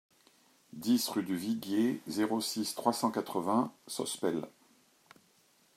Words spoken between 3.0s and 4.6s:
quatre-vingts Sospel